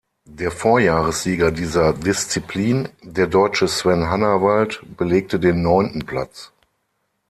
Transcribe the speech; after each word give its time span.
Der 0.25 0.49
Vorjahressieger 0.49 1.51
dieser 1.51 1.93
Disziplin, 1.93 2.89
der 3.03 3.27
Deutsche 3.27 3.67
Sven 3.67 4.09
Hannawald, 4.09 4.81
belegte 4.97 5.39
den 5.39 5.61
neunten 5.61 6.07
Platz. 6.07 6.51